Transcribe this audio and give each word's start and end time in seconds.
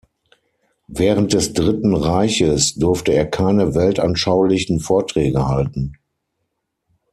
Während 0.87 1.31
des 1.33 1.53
Dritten 1.53 1.93
Reiches 1.95 2.73
durfte 2.73 3.11
er 3.13 3.27
keine 3.29 3.75
weltanschaulichen 3.75 4.79
Vorträge 4.79 5.45
halten. 5.47 5.93